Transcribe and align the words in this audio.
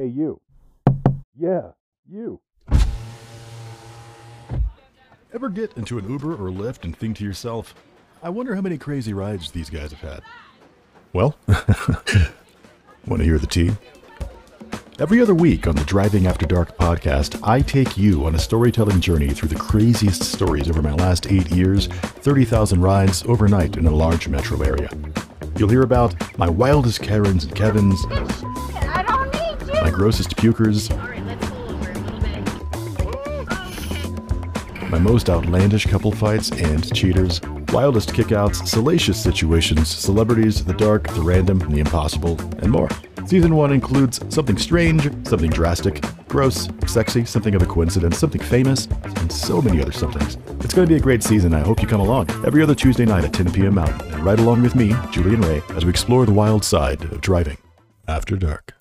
Hey, 0.00 0.06
you. 0.06 0.40
Yeah, 1.38 1.72
you. 2.10 2.40
Ever 5.34 5.50
get 5.50 5.76
into 5.76 5.98
an 5.98 6.08
Uber 6.08 6.32
or 6.32 6.50
Lyft 6.50 6.84
and 6.84 6.96
think 6.96 7.18
to 7.18 7.24
yourself, 7.24 7.74
I 8.22 8.30
wonder 8.30 8.54
how 8.54 8.62
many 8.62 8.78
crazy 8.78 9.12
rides 9.12 9.50
these 9.50 9.68
guys 9.68 9.92
have 9.92 10.00
had? 10.00 10.22
Well, 11.12 11.36
want 13.06 13.18
to 13.18 13.24
hear 13.24 13.38
the 13.38 13.46
tea? 13.46 13.72
Every 14.98 15.20
other 15.20 15.34
week 15.34 15.66
on 15.66 15.76
the 15.76 15.84
Driving 15.84 16.26
After 16.26 16.46
Dark 16.46 16.78
podcast, 16.78 17.38
I 17.46 17.60
take 17.60 17.98
you 17.98 18.24
on 18.24 18.34
a 18.34 18.38
storytelling 18.38 19.02
journey 19.02 19.28
through 19.28 19.50
the 19.50 19.56
craziest 19.56 20.22
stories 20.22 20.70
over 20.70 20.80
my 20.80 20.94
last 20.94 21.30
eight 21.30 21.50
years, 21.50 21.88
30,000 21.88 22.80
rides 22.80 23.22
overnight 23.26 23.76
in 23.76 23.84
a 23.84 23.94
large 23.94 24.28
metro 24.28 24.62
area. 24.62 24.88
You'll 25.58 25.68
hear 25.68 25.82
about 25.82 26.38
my 26.38 26.48
wildest 26.48 27.02
Karens 27.02 27.44
and 27.44 27.54
Kevins, 27.54 28.02
little 30.08 30.30
pukers, 30.30 30.90
my 34.90 34.98
most 34.98 35.28
outlandish 35.28 35.86
couple 35.86 36.10
fights 36.10 36.50
and 36.50 36.94
cheaters, 36.94 37.40
wildest 37.72 38.10
kickouts, 38.10 38.66
salacious 38.66 39.22
situations, 39.22 39.88
celebrities, 39.88 40.64
the 40.64 40.74
dark, 40.74 41.06
the 41.14 41.20
random, 41.20 41.58
the 41.58 41.78
impossible, 41.78 42.40
and 42.58 42.70
more. 42.70 42.88
Season 43.26 43.54
1 43.54 43.72
includes 43.72 44.20
something 44.34 44.56
strange, 44.56 45.02
something 45.28 45.50
drastic, 45.50 46.02
gross, 46.28 46.68
sexy, 46.86 47.24
something 47.24 47.54
of 47.54 47.62
a 47.62 47.66
coincidence, 47.66 48.18
something 48.18 48.40
famous, 48.40 48.86
and 48.86 49.30
so 49.30 49.60
many 49.60 49.80
other 49.80 49.92
somethings. 49.92 50.36
It's 50.64 50.74
going 50.74 50.88
to 50.88 50.92
be 50.92 50.96
a 50.96 51.00
great 51.00 51.22
season. 51.22 51.54
I 51.54 51.60
hope 51.60 51.80
you 51.80 51.86
come 51.86 52.00
along 52.00 52.30
every 52.44 52.62
other 52.62 52.74
Tuesday 52.74 53.04
night 53.04 53.24
at 53.24 53.32
10 53.32 53.52
p.m. 53.52 53.74
Mountain, 53.74 54.12
and 54.12 54.24
ride 54.24 54.40
along 54.40 54.62
with 54.62 54.74
me, 54.74 54.94
Julian 55.12 55.42
Rai, 55.42 55.62
as 55.76 55.84
we 55.84 55.90
explore 55.90 56.24
the 56.24 56.32
wild 56.32 56.64
side 56.64 57.04
of 57.04 57.20
driving 57.20 57.58
after 58.08 58.36
dark. 58.36 58.79